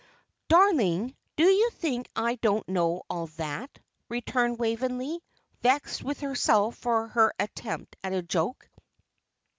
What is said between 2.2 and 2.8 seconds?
don't